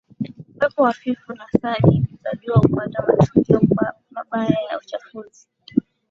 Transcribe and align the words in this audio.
upepo 0.55 0.85
hafifu 0.85 1.33
na 1.33 1.45
saa 1.61 1.75
nyingi 1.87 2.19
za 2.23 2.31
jua 2.33 2.57
hupata 2.57 3.03
matukio 3.07 3.61
mabaya 4.11 4.57
ya 4.71 4.77
uchafuzi 4.79 5.47